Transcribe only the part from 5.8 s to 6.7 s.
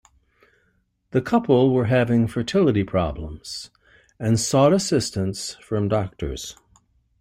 doctors.